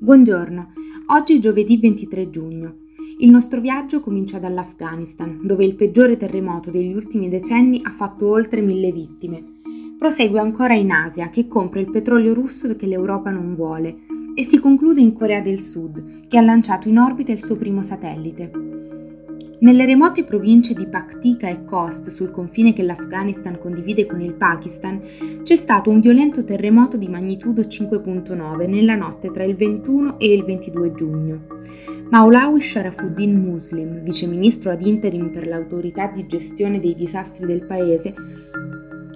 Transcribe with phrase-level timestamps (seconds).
[0.00, 0.74] Buongiorno,
[1.06, 2.76] oggi è giovedì 23 giugno.
[3.18, 8.60] Il nostro viaggio comincia dall'Afghanistan, dove il peggiore terremoto degli ultimi decenni ha fatto oltre
[8.60, 9.42] mille vittime.
[9.98, 14.02] Prosegue ancora in Asia, che compra il petrolio russo che l'Europa non vuole,
[14.36, 17.82] e si conclude in Corea del Sud, che ha lanciato in orbita il suo primo
[17.82, 18.67] satellite.
[19.60, 25.00] Nelle remote province di Paktika e Khost, sul confine che l'Afghanistan condivide con il Pakistan,
[25.42, 30.44] c'è stato un violento terremoto di magnitudo 5.9 nella notte tra il 21 e il
[30.44, 31.46] 22 giugno.
[32.08, 38.14] Maulawi Sharafuddin Muslim, viceministro ad interim per l'autorità di gestione dei disastri del paese,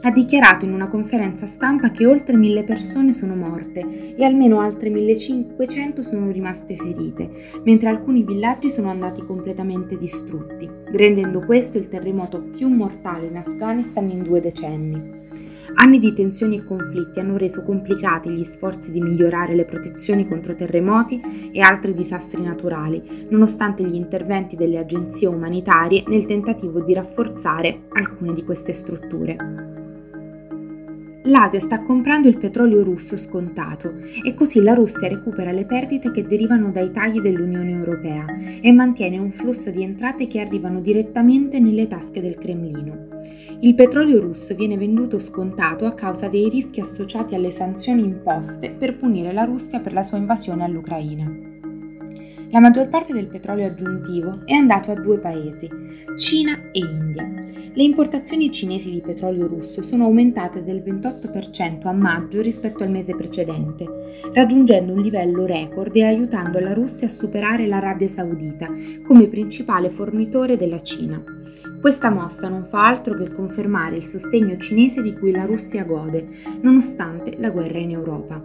[0.05, 4.91] ha dichiarato in una conferenza stampa che oltre mille persone sono morte e almeno altre
[4.91, 7.31] 1500 sono rimaste ferite,
[7.65, 14.11] mentre alcuni villaggi sono andati completamente distrutti, rendendo questo il terremoto più mortale in Afghanistan
[14.11, 15.21] in due decenni.
[15.75, 20.55] Anni di tensioni e conflitti hanno reso complicati gli sforzi di migliorare le protezioni contro
[20.55, 27.85] terremoti e altri disastri naturali, nonostante gli interventi delle agenzie umanitarie nel tentativo di rafforzare
[27.91, 29.72] alcune di queste strutture.
[31.25, 36.27] L'Asia sta comprando il petrolio russo scontato e così la Russia recupera le perdite che
[36.27, 38.25] derivano dai tagli dell'Unione Europea
[38.61, 43.07] e mantiene un flusso di entrate che arrivano direttamente nelle tasche del Cremlino.
[43.61, 48.97] Il petrolio russo viene venduto scontato a causa dei rischi associati alle sanzioni imposte per
[48.97, 51.31] punire la Russia per la sua invasione all'Ucraina.
[52.51, 55.71] La maggior parte del petrolio aggiuntivo è andato a due paesi,
[56.17, 57.32] Cina e India.
[57.75, 63.15] Le importazioni cinesi di petrolio russo sono aumentate del 28% a maggio rispetto al mese
[63.15, 63.87] precedente,
[64.35, 68.71] raggiungendo un livello record e aiutando la Russia a superare l'Arabia Saudita
[69.07, 71.23] come principale fornitore della Cina.
[71.83, 76.29] Questa mossa non fa altro che confermare il sostegno cinese di cui la Russia gode,
[76.61, 78.41] nonostante la guerra in Europa.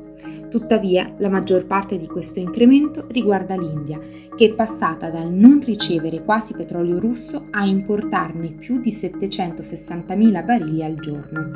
[0.50, 4.00] Tuttavia, la maggior parte di questo incremento riguarda l'India,
[4.36, 10.84] che è passata dal non ricevere quasi petrolio russo a importarne più di 760.000 barili
[10.84, 11.52] al giorno.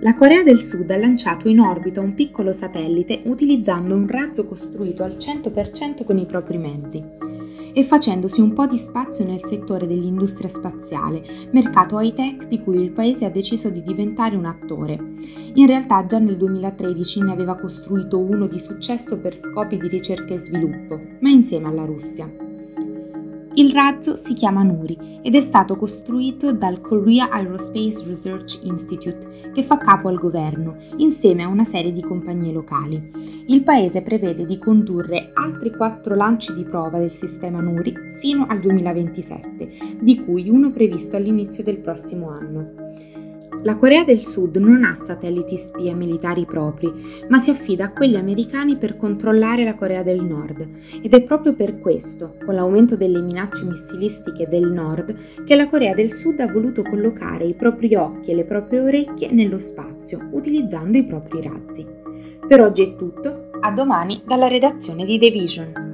[0.00, 5.02] La Corea del Sud ha lanciato in orbita un piccolo satellite utilizzando un razzo costruito
[5.02, 7.31] al 100% con i propri mezzi
[7.72, 11.22] e facendosi un po' di spazio nel settore dell'industria spaziale,
[11.52, 14.98] mercato high-tech di cui il paese ha deciso di diventare un attore.
[15.54, 20.34] In realtà già nel 2013 ne aveva costruito uno di successo per scopi di ricerca
[20.34, 22.51] e sviluppo, ma insieme alla Russia.
[23.54, 29.62] Il razzo si chiama Nuri ed è stato costruito dal Korea Aerospace Research Institute, che
[29.62, 33.44] fa capo al governo, insieme a una serie di compagnie locali.
[33.48, 38.58] Il paese prevede di condurre altri quattro lanci di prova del sistema Nuri fino al
[38.58, 42.72] 2027, di cui uno previsto all'inizio del prossimo anno.
[43.60, 46.90] La Corea del Sud non ha satelliti spia militari propri,
[47.28, 50.66] ma si affida a quelli americani per controllare la Corea del Nord
[51.00, 55.94] ed è proprio per questo, con l'aumento delle minacce missilistiche del Nord, che la Corea
[55.94, 60.96] del Sud ha voluto collocare i propri occhi e le proprie orecchie nello spazio, utilizzando
[60.98, 61.86] i propri razzi.
[62.48, 65.91] Per oggi è tutto, a domani dalla redazione di The Vision.